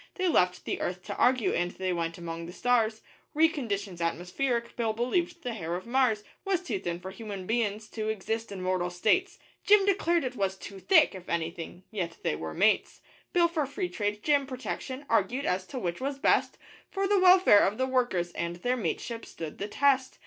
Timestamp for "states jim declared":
8.89-10.23